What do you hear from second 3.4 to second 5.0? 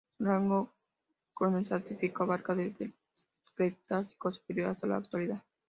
Cretácico superior hasta la